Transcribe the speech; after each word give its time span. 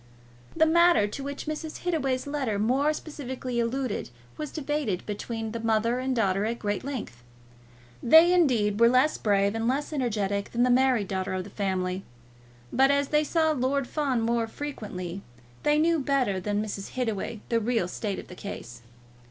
The 0.55 0.65
matter 0.65 1.05
to 1.05 1.23
which 1.23 1.45
Mrs. 1.45 1.83
Hittaway's 1.83 2.25
letter 2.25 2.57
more 2.57 2.91
specially 2.91 3.59
alluded 3.59 4.09
was 4.35 4.49
debated 4.51 5.05
between 5.05 5.51
the 5.51 5.59
mother 5.59 5.99
and 5.99 6.15
daughter 6.15 6.43
at 6.45 6.57
great 6.57 6.83
length. 6.83 7.21
They, 8.01 8.33
indeed, 8.33 8.79
were 8.79 8.89
less 8.89 9.19
brave 9.19 9.53
and 9.53 9.67
less 9.67 9.93
energetic 9.93 10.53
than 10.53 10.63
was 10.63 10.69
the 10.69 10.73
married 10.73 11.07
daughter 11.07 11.33
of 11.35 11.43
the 11.43 11.51
family; 11.51 12.03
but 12.73 12.89
as 12.89 13.09
they 13.09 13.23
saw 13.23 13.51
Lord 13.51 13.85
Fawn 13.87 14.21
more 14.21 14.47
frequently, 14.47 15.21
they 15.61 15.77
knew 15.77 15.99
better 15.99 16.39
than 16.39 16.63
Mrs. 16.65 16.93
Hittaway 16.93 17.41
the 17.49 17.59
real 17.59 17.87
state 17.87 18.17
of 18.17 18.27
the 18.27 18.33
case. 18.33 18.81